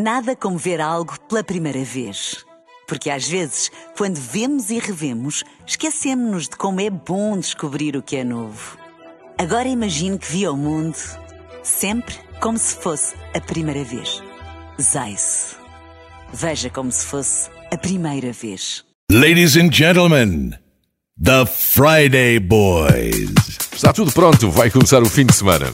Nada 0.00 0.36
como 0.36 0.56
ver 0.56 0.80
algo 0.80 1.18
pela 1.28 1.42
primeira 1.42 1.82
vez. 1.82 2.44
Porque 2.86 3.10
às 3.10 3.26
vezes, 3.26 3.68
quando 3.96 4.14
vemos 4.14 4.70
e 4.70 4.78
revemos, 4.78 5.42
esquecemos-nos 5.66 6.44
de 6.44 6.56
como 6.56 6.80
é 6.80 6.88
bom 6.88 7.36
descobrir 7.36 7.96
o 7.96 8.02
que 8.02 8.14
é 8.14 8.22
novo. 8.22 8.78
Agora 9.36 9.66
imagine 9.66 10.16
que 10.16 10.30
viu 10.30 10.52
o 10.52 10.56
mundo 10.56 10.96
sempre 11.64 12.14
como 12.40 12.56
se 12.56 12.76
fosse 12.76 13.16
a 13.34 13.40
primeira 13.40 13.82
vez. 13.82 14.22
Zais. 14.80 15.56
Veja 16.32 16.70
como 16.70 16.92
se 16.92 17.04
fosse 17.04 17.50
a 17.72 17.76
primeira 17.76 18.30
vez. 18.32 18.84
Ladies 19.10 19.56
and 19.56 19.72
gentlemen, 19.72 20.54
the 21.20 21.44
Friday 21.44 22.38
Boys. 22.38 23.30
Está 23.72 23.92
tudo 23.92 24.12
pronto, 24.12 24.48
vai 24.48 24.70
começar 24.70 25.02
o 25.02 25.06
fim 25.06 25.26
de 25.26 25.34
semana. 25.34 25.66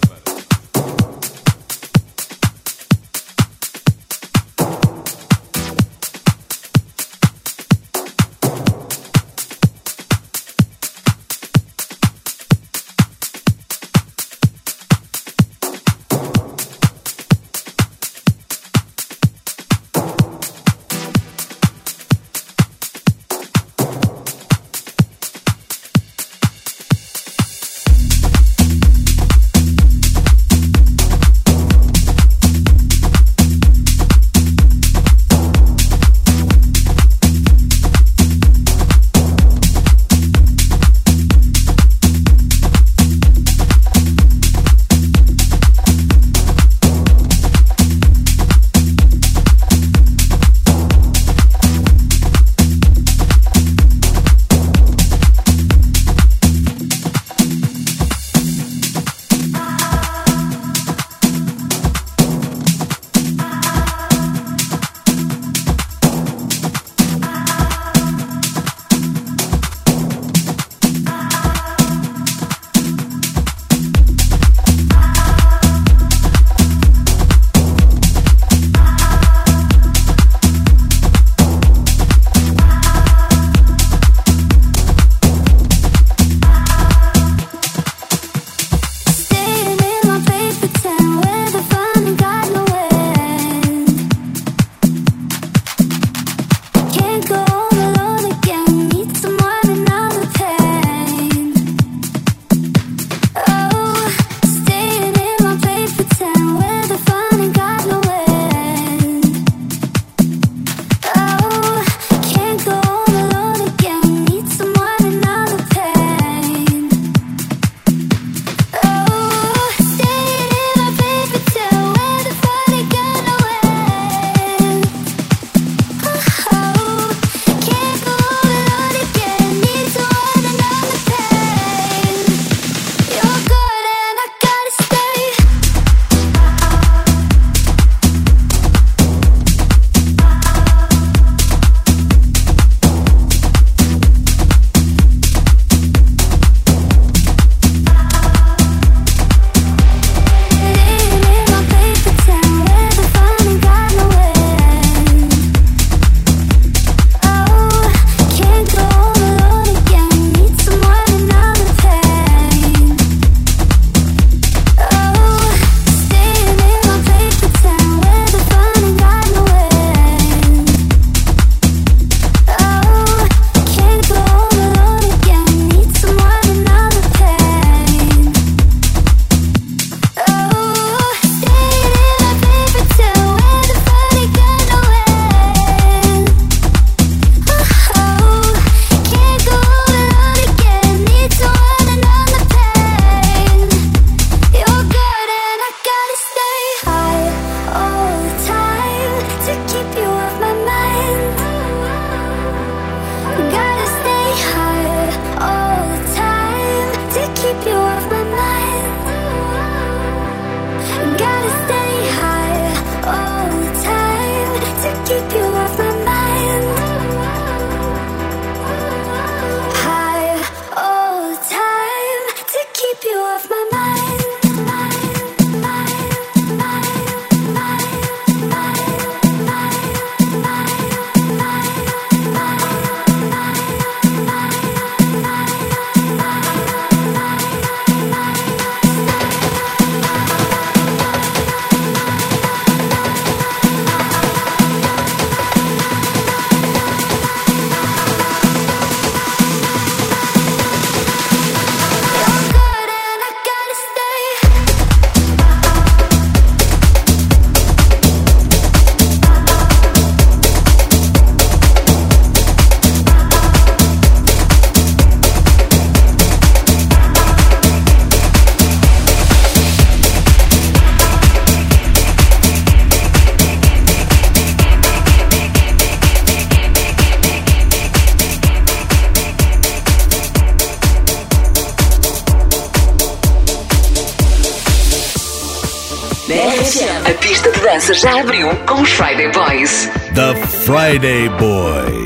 De 288.05 288.11
dança 288.11 288.11
já 288.11 288.21
abriu 288.21 288.51
com 288.67 288.83
os 288.83 288.91
Friday 288.91 289.31
Boys. 289.33 289.91
The 290.15 290.35
Friday 290.47 291.29
Boys. 291.31 292.04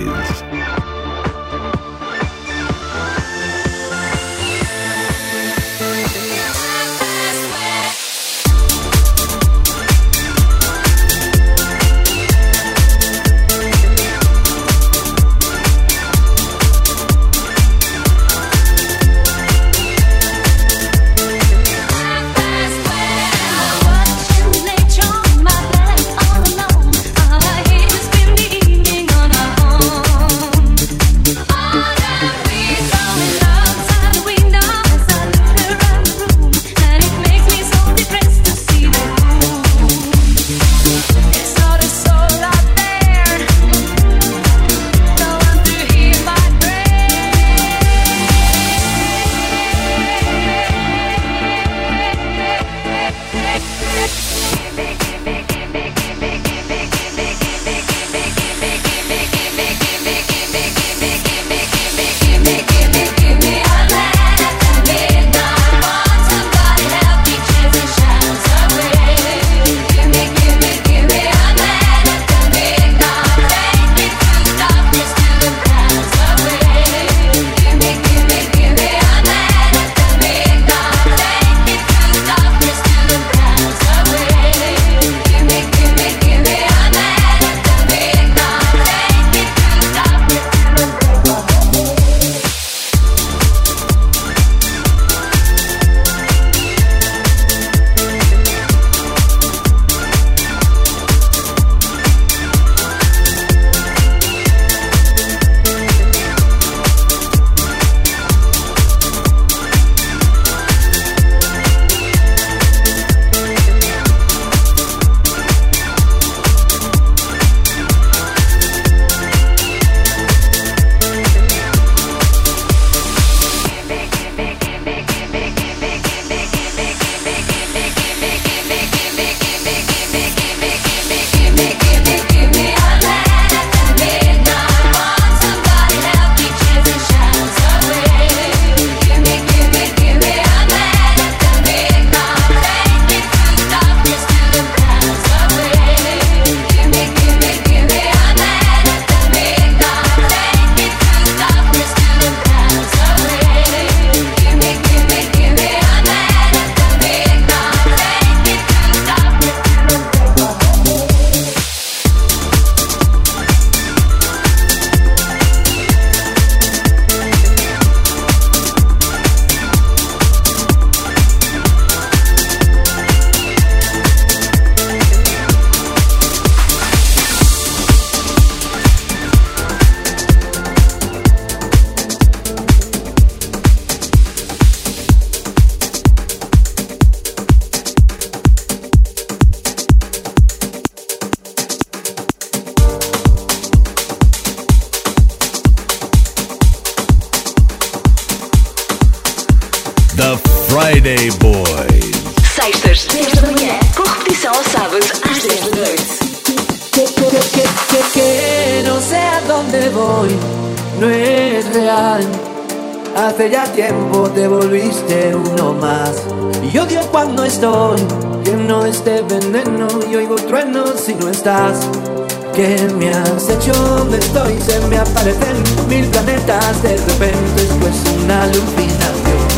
mil 226.01 226.11
planetas 226.11 226.81
de 226.83 226.97
repente 226.97 227.63
esto 227.63 227.89
es 227.89 228.03
pues 228.05 228.23
una 228.23 228.43
alucinación. 228.45 229.49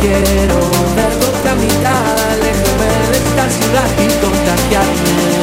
Quiero 0.00 0.58
ver 0.96 1.12
otra 1.30 1.54
mitad, 1.54 2.18
alejarme 2.32 2.90
de 3.10 3.18
esta 3.18 3.48
ciudad 3.48 3.88
y 3.96 4.08
contagiarme. 4.24 5.37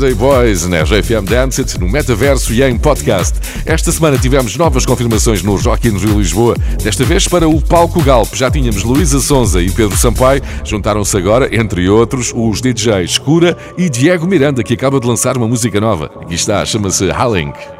Friday 0.00 0.14
Boys 0.14 0.66
na 0.66 0.82
JFM 0.82 1.26
Dance 1.28 1.78
no 1.78 1.86
Metaverso 1.86 2.54
e 2.54 2.62
em 2.62 2.78
podcast. 2.78 3.38
Esta 3.66 3.92
semana 3.92 4.16
tivemos 4.16 4.56
novas 4.56 4.86
confirmações 4.86 5.42
no 5.42 5.56
Rock 5.56 5.88
in 5.88 5.98
Rio 5.98 6.18
Lisboa, 6.18 6.56
desta 6.82 7.04
vez 7.04 7.28
para 7.28 7.46
o 7.46 7.60
palco 7.60 8.02
Galp. 8.02 8.34
Já 8.34 8.50
tínhamos 8.50 8.82
Luísa 8.82 9.20
Sonza 9.20 9.60
e 9.60 9.70
Pedro 9.70 9.98
Sampaio, 9.98 10.40
juntaram-se 10.64 11.14
agora, 11.18 11.54
entre 11.54 11.86
outros, 11.90 12.32
os 12.34 12.62
DJs 12.62 13.18
Cura 13.18 13.54
e 13.76 13.90
Diego 13.90 14.26
Miranda, 14.26 14.62
que 14.62 14.72
acaba 14.72 14.98
de 14.98 15.06
lançar 15.06 15.36
uma 15.36 15.46
música 15.46 15.78
nova. 15.78 16.10
Aqui 16.22 16.34
está, 16.34 16.64
chama-se 16.64 17.10
Howling. 17.10 17.79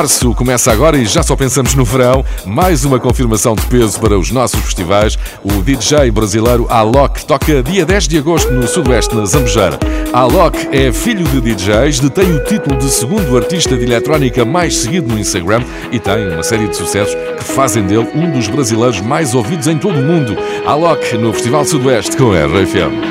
Março 0.00 0.34
começa 0.34 0.72
agora 0.72 0.96
e 0.96 1.04
já 1.04 1.22
só 1.22 1.36
pensamos 1.36 1.74
no 1.74 1.84
verão. 1.84 2.24
Mais 2.46 2.86
uma 2.86 2.98
confirmação 2.98 3.54
de 3.54 3.66
peso 3.66 4.00
para 4.00 4.18
os 4.18 4.30
nossos 4.30 4.58
festivais. 4.60 5.18
O 5.44 5.60
DJ 5.60 6.10
brasileiro 6.10 6.66
Alok 6.70 7.26
toca 7.26 7.62
dia 7.62 7.84
10 7.84 8.08
de 8.08 8.16
agosto 8.16 8.50
no 8.50 8.66
Sudoeste, 8.66 9.14
na 9.14 9.26
Zambujeira. 9.26 9.78
Alok 10.10 10.56
é 10.72 10.90
filho 10.90 11.24
de 11.24 11.42
DJs, 11.42 12.00
detém 12.00 12.32
o 12.34 12.42
título 12.44 12.78
de 12.78 12.88
segundo 12.88 13.36
artista 13.36 13.76
de 13.76 13.84
eletrónica 13.84 14.42
mais 14.42 14.78
seguido 14.78 15.06
no 15.06 15.20
Instagram 15.20 15.62
e 15.92 15.98
tem 15.98 16.32
uma 16.32 16.42
série 16.42 16.66
de 16.66 16.76
sucessos 16.76 17.14
que 17.36 17.44
fazem 17.44 17.82
dele 17.82 18.08
um 18.14 18.30
dos 18.30 18.48
brasileiros 18.48 19.02
mais 19.02 19.34
ouvidos 19.34 19.66
em 19.66 19.76
todo 19.76 20.00
o 20.00 20.02
mundo. 20.02 20.34
Alok 20.64 21.14
no 21.18 21.30
Festival 21.34 21.66
Sudoeste 21.66 22.16
com 22.16 22.32
a 22.32 22.46
RFM. 22.46 23.09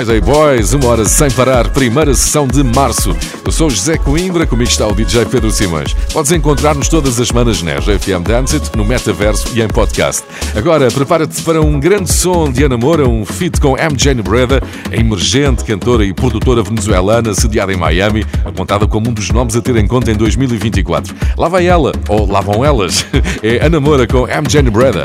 Friday 0.00 0.20
Boys, 0.22 0.72
uma 0.72 0.86
hora 0.86 1.04
sem 1.04 1.30
parar, 1.30 1.68
primeira 1.68 2.14
sessão 2.14 2.46
de 2.46 2.64
março. 2.64 3.14
Eu 3.44 3.52
sou 3.52 3.68
José 3.68 3.98
Coimbra, 3.98 4.46
comigo 4.46 4.70
está 4.70 4.86
o 4.86 4.94
DJ 4.94 5.26
Pedro 5.26 5.50
Simões. 5.50 5.92
Podes 6.10 6.32
encontrar-nos 6.32 6.88
todas 6.88 7.20
as 7.20 7.28
semanas 7.28 7.60
na 7.60 7.74
RFM 7.74 8.22
Dance 8.24 8.56
It, 8.56 8.70
no 8.74 8.82
Metaverso 8.82 9.48
e 9.54 9.60
em 9.60 9.68
podcast. 9.68 10.24
Agora, 10.56 10.90
prepara-te 10.90 11.42
para 11.42 11.60
um 11.60 11.78
grande 11.78 12.10
som 12.10 12.50
de 12.50 12.64
Ana 12.64 12.78
Moura, 12.78 13.06
um 13.06 13.26
feat 13.26 13.60
com 13.60 13.76
M. 13.76 13.94
Jane 13.94 14.22
Breda, 14.22 14.62
a 14.90 14.96
emergente 14.96 15.64
cantora 15.64 16.02
e 16.02 16.14
produtora 16.14 16.62
venezuelana 16.62 17.34
sediada 17.34 17.70
em 17.70 17.76
Miami, 17.76 18.24
apontada 18.42 18.86
como 18.86 19.10
um 19.10 19.12
dos 19.12 19.28
nomes 19.28 19.54
a 19.54 19.60
ter 19.60 19.76
em 19.76 19.86
conta 19.86 20.10
em 20.10 20.16
2024. 20.16 21.14
Lá 21.36 21.48
vai 21.48 21.66
ela, 21.66 21.92
ou 22.08 22.26
lá 22.26 22.40
vão 22.40 22.64
elas. 22.64 23.04
É 23.42 23.64
Ana 23.64 23.80
Moura 23.80 24.06
com 24.06 24.26
M. 24.26 24.48
Jane 24.48 24.70
Breda. 24.70 25.04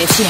Jesse 0.00 0.29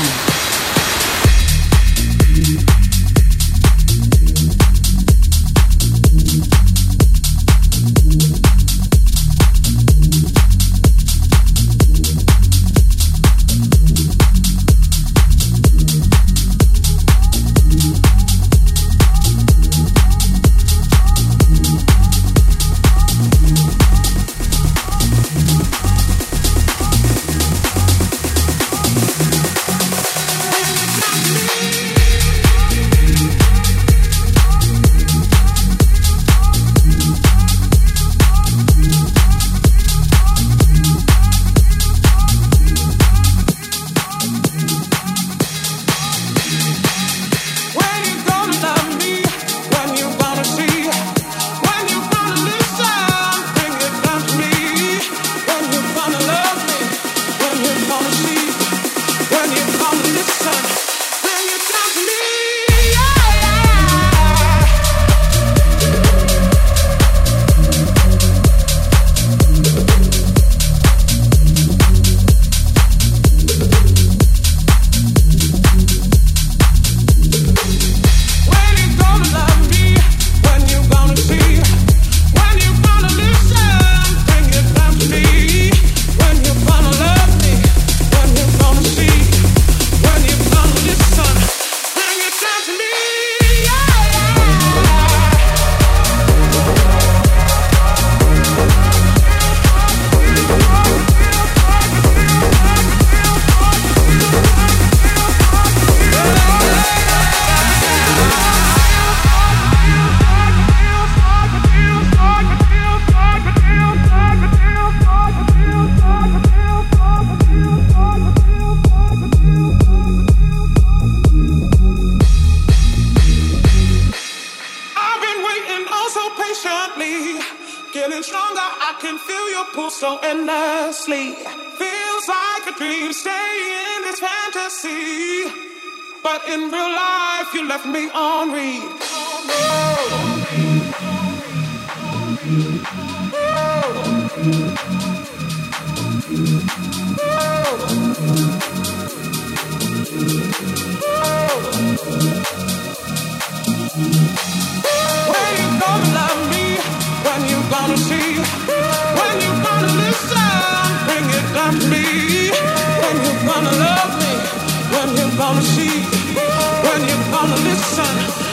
sun. 168.05 168.50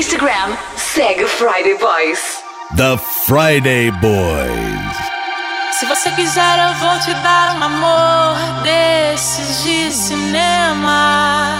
Instagram, 0.00 0.56
segue 0.78 1.26
Friday 1.26 1.76
Boys. 1.76 2.18
The 2.74 2.96
Friday 3.26 3.90
Boys. 4.00 4.96
Se 5.72 5.84
você 5.84 6.10
quiser, 6.12 6.58
eu 6.68 6.74
vou 6.76 6.98
te 7.00 7.12
dar 7.22 7.54
um 7.54 7.62
amor 7.62 8.62
desses 8.62 9.62
de 9.62 9.92
cinema. 9.92 11.50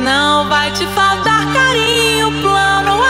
Não 0.00 0.48
vai 0.48 0.70
te 0.70 0.86
faltar 0.94 1.52
carinho, 1.52 2.40
plano. 2.40 3.02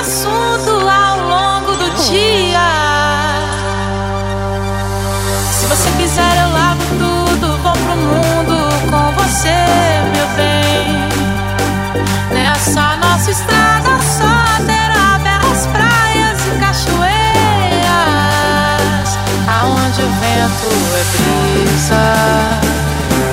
passa, 21.83 22.61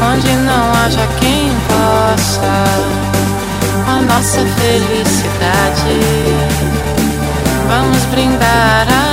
onde 0.02 0.32
não 0.38 0.72
haja 0.74 1.08
quem 1.20 1.52
possa. 1.68 2.52
A 3.88 4.02
nossa 4.02 4.42
felicidade, 4.46 6.00
vamos 7.68 8.06
brindar 8.06 8.88
a 8.88 9.04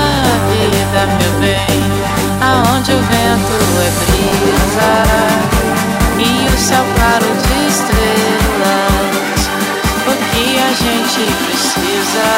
vida, 0.50 1.06
meu 1.18 1.32
bem. 1.40 1.76
Aonde 2.40 2.92
o 2.92 2.98
vento 2.98 3.56
é 3.80 3.90
brisa 4.04 4.92
e 6.18 6.46
o 6.46 6.58
céu 6.58 6.84
claro 6.94 7.26
de 7.26 7.56
estrelas. 7.68 9.40
O 10.06 10.12
que 10.30 10.46
a 10.58 10.72
gente 10.72 11.20
precisa 11.44 12.28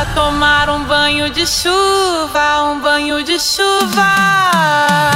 é 0.00 0.04
tomar 0.14 0.68
um 0.70 0.84
banho 0.84 1.30
de 1.30 1.46
chuva, 1.46 2.62
um 2.72 2.80
banho 2.80 3.22
de 3.22 3.38
chuva. 3.38 5.13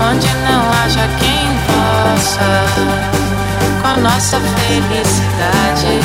onde 0.00 0.28
não 0.48 0.62
haja 0.72 1.08
quem 1.18 1.46
possa, 1.66 2.48
com 3.80 3.88
a 3.88 3.96
nossa 3.96 4.40
felicidade. 4.40 6.00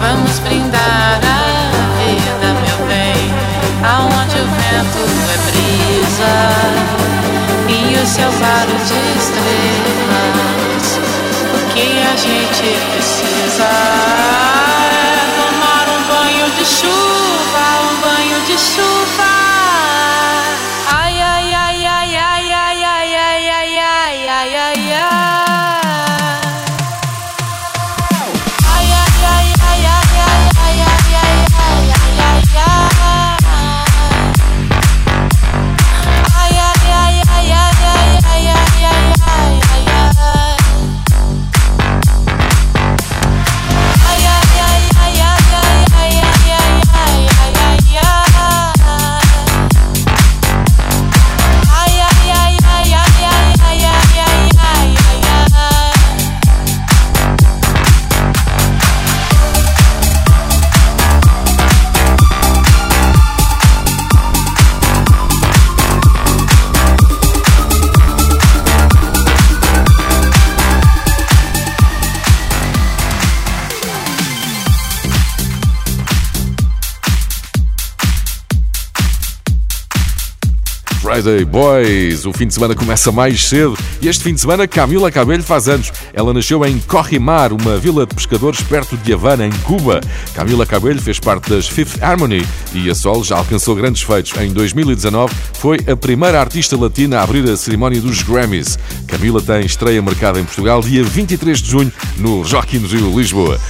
Vamos 0.00 0.38
brindar 0.40 1.20
a 1.22 1.42
vida, 1.98 2.48
meu 2.62 2.78
bem, 2.86 3.22
aonde 3.84 4.36
o 4.36 4.46
vento 4.46 5.02
é 5.30 5.36
brisa 5.50 6.34
e 7.68 7.96
o 7.96 8.06
céu 8.06 8.30
claro 8.38 8.72
de 8.72 8.98
estrelas. 9.18 10.86
O 11.54 11.58
que 11.74 11.86
a 12.02 12.16
gente 12.16 12.66
precisa? 12.92 14.21
Friday 81.22 81.44
Boys. 81.44 82.26
O 82.26 82.32
fim 82.32 82.48
de 82.48 82.54
semana 82.54 82.74
começa 82.74 83.12
mais 83.12 83.48
cedo 83.48 83.78
e 84.00 84.08
este 84.08 84.24
fim 84.24 84.34
de 84.34 84.40
semana 84.40 84.66
Camila 84.66 85.10
Cabelho 85.10 85.42
faz 85.42 85.68
anos. 85.68 85.92
Ela 86.12 86.34
nasceu 86.34 86.64
em 86.64 86.80
Corrimar, 86.80 87.52
uma 87.52 87.78
vila 87.78 88.04
de 88.04 88.14
pescadores 88.14 88.60
perto 88.62 88.96
de 88.96 89.12
Havana, 89.12 89.46
em 89.46 89.52
Cuba. 89.62 90.00
Camila 90.34 90.66
Cabelho 90.66 91.00
fez 91.00 91.20
parte 91.20 91.48
das 91.48 91.68
Fifth 91.68 92.02
Harmony 92.02 92.44
e 92.74 92.90
a 92.90 92.94
Sol 92.94 93.22
já 93.22 93.36
alcançou 93.36 93.76
grandes 93.76 94.02
feitos. 94.02 94.32
Em 94.40 94.52
2019 94.52 95.32
foi 95.54 95.78
a 95.86 95.96
primeira 95.96 96.40
artista 96.40 96.76
latina 96.76 97.20
a 97.20 97.22
abrir 97.22 97.48
a 97.48 97.56
cerimónia 97.56 98.00
dos 98.00 98.22
Grammys. 98.22 98.76
Camila 99.06 99.40
tem 99.40 99.64
estreia 99.64 100.02
marcada 100.02 100.40
em 100.40 100.44
Portugal 100.44 100.82
dia 100.82 101.04
23 101.04 101.62
de 101.62 101.70
junho 101.70 101.92
no 102.18 102.42
in 102.42 102.86
Rio 102.86 103.16
Lisboa. 103.16 103.60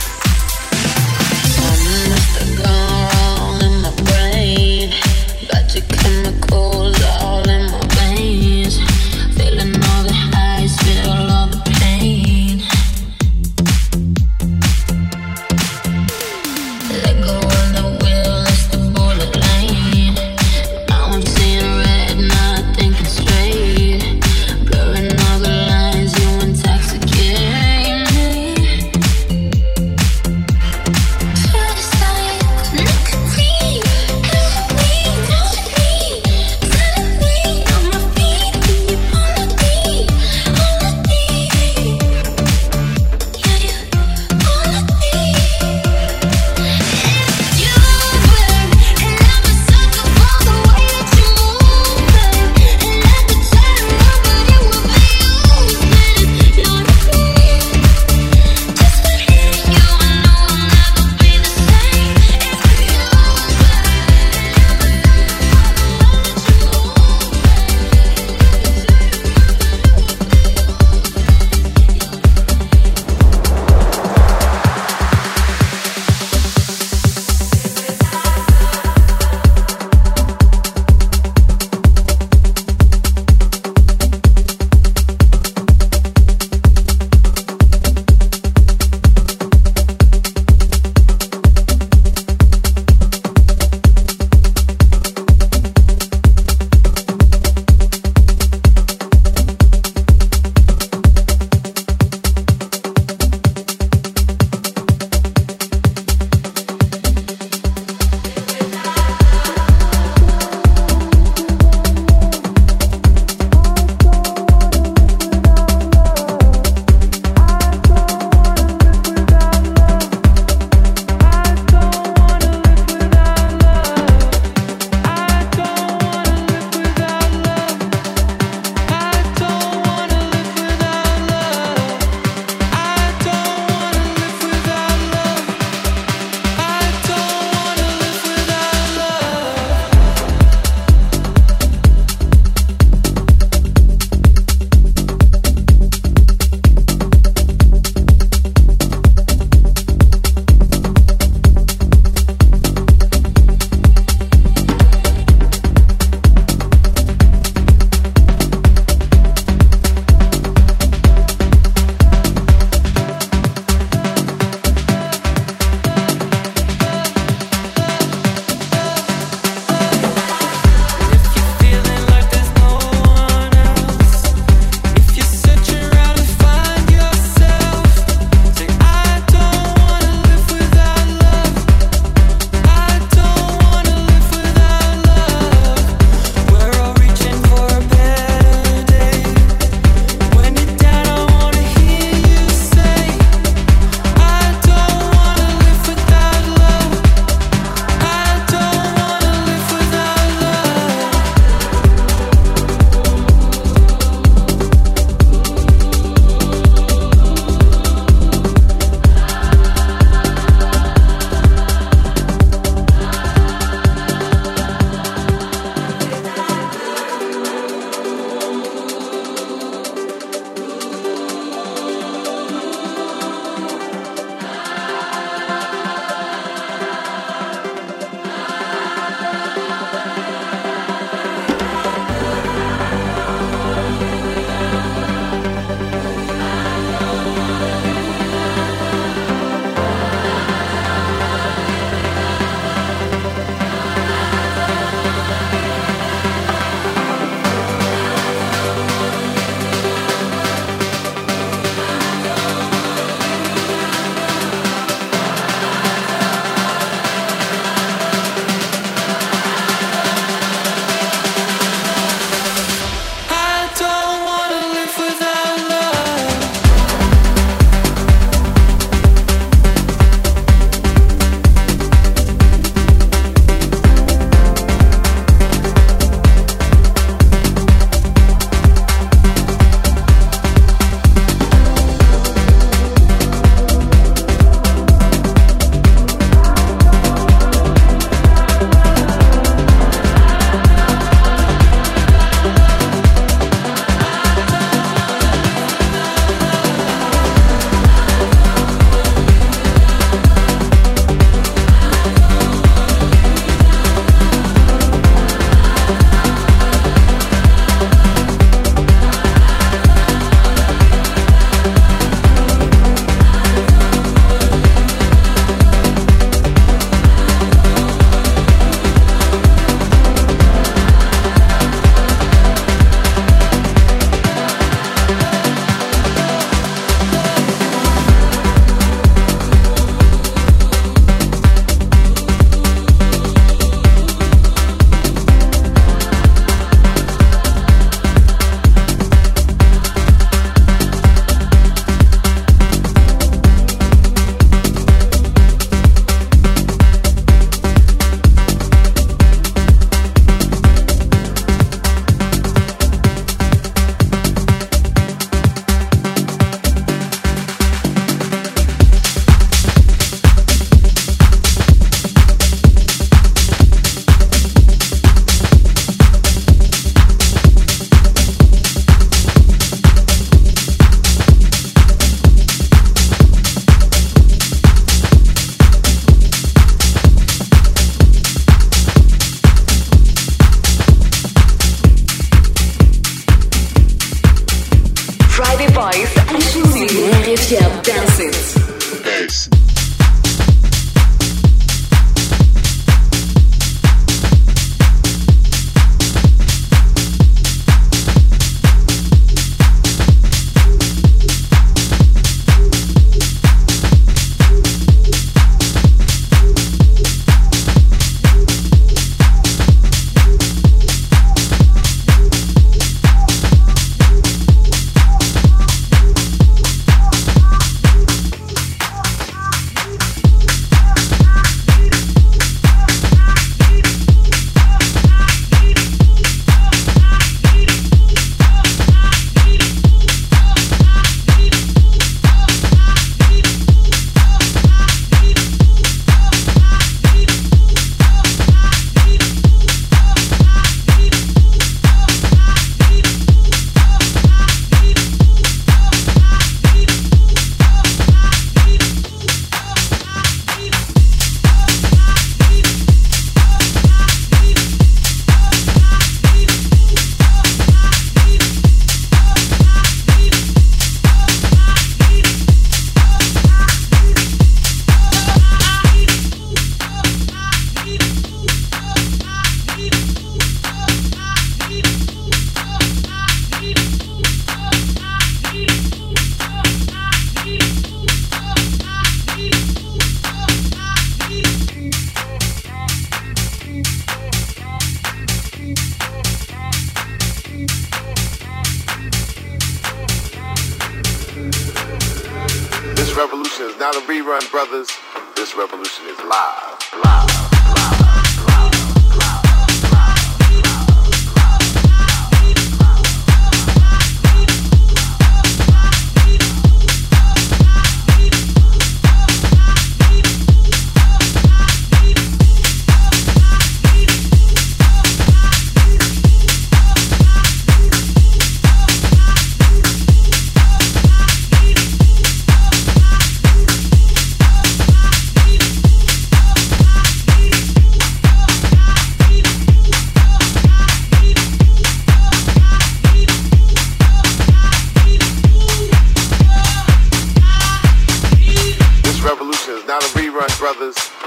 Brothers. 540.43 541.22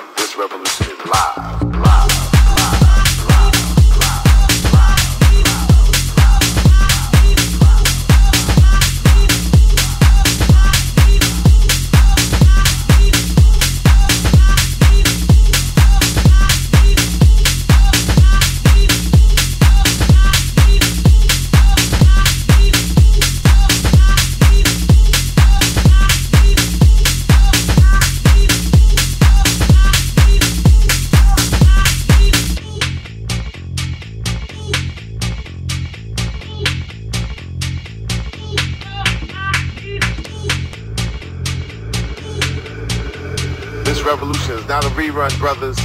run 45.16 45.32
brothers. 45.40 45.85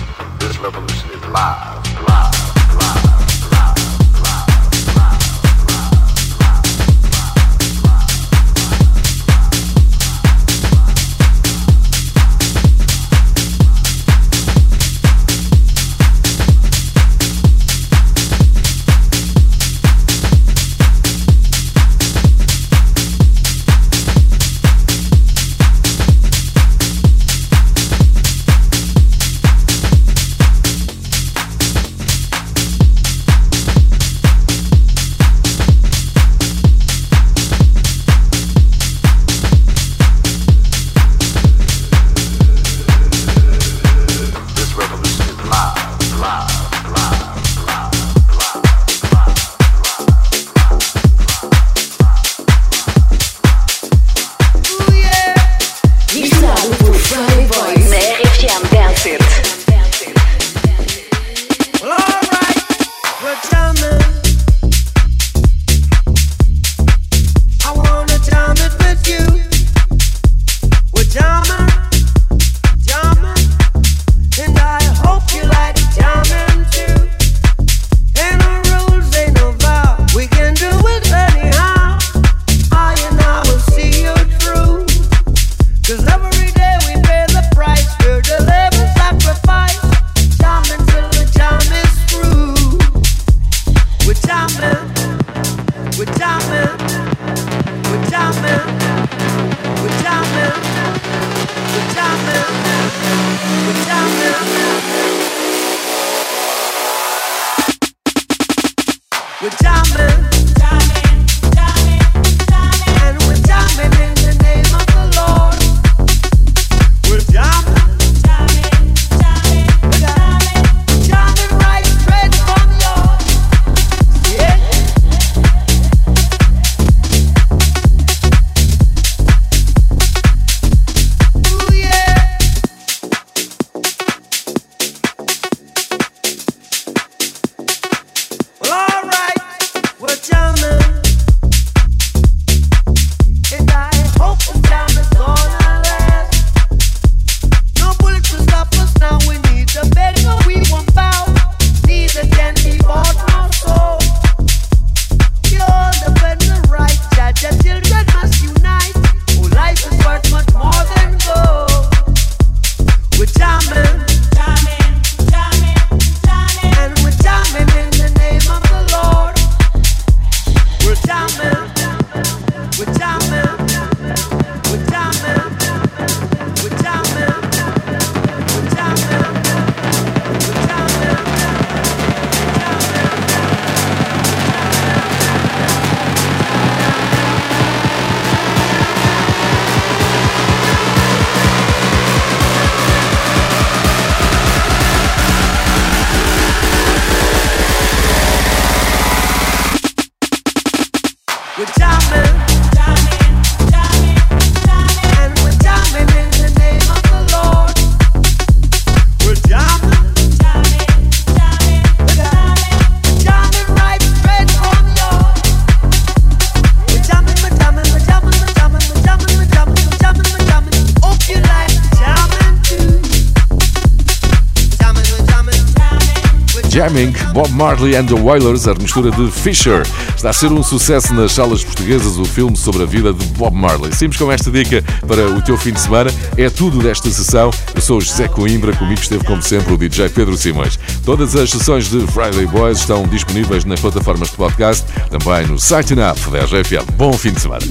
Jamming, 226.81 227.13
Bob 227.35 227.51
Marley 227.51 227.95
and 227.95 228.07
the 228.07 228.15
Wailers, 228.15 228.67
a 228.67 228.73
mistura 228.73 229.11
de 229.11 229.31
Fisher. 229.31 229.83
Está 230.17 230.31
a 230.31 230.33
ser 230.33 230.51
um 230.51 230.63
sucesso 230.63 231.13
nas 231.13 231.33
salas 231.33 231.63
portuguesas 231.63 232.17
o 232.17 232.25
filme 232.25 232.57
sobre 232.57 232.85
a 232.85 232.87
vida 232.87 233.13
de 233.13 233.23
Bob 233.35 233.55
Marley. 233.55 233.93
Seguimos 233.93 234.17
com 234.17 234.33
esta 234.33 234.51
dica 234.51 234.83
para 235.07 235.29
o 235.29 235.43
teu 235.43 235.59
fim 235.59 235.75
de 235.75 235.81
semana. 235.81 236.11
É 236.39 236.49
tudo 236.49 236.79
desta 236.79 237.11
sessão. 237.11 237.51
Eu 237.75 237.83
sou 237.83 238.01
José 238.01 238.29
Coimbra, 238.29 238.75
comigo 238.75 238.99
esteve 238.99 239.23
como 239.25 239.43
sempre 239.43 239.75
o 239.75 239.77
DJ 239.77 240.09
Pedro 240.09 240.35
Simões. 240.39 240.79
Todas 241.05 241.37
as 241.37 241.51
sessões 241.51 241.91
de 241.91 242.01
Friday 242.07 242.47
Boys 242.47 242.79
estão 242.79 243.07
disponíveis 243.07 243.67
nas 243.67 243.79
plataformas 243.79 244.31
de 244.31 244.37
podcast, 244.37 244.87
também 245.11 245.47
no 245.49 245.59
site 245.59 245.95
na 245.95 246.13
app 246.13 246.19
da. 246.31 246.83
Bom 246.97 247.13
fim 247.13 247.33
de 247.33 247.43
semana. 247.43 247.67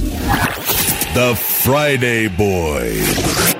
The 1.14 1.34
Friday 1.34 2.28
Boys. 2.28 3.59